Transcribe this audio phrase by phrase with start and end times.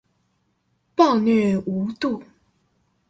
[0.95, 2.23] 暴虐無度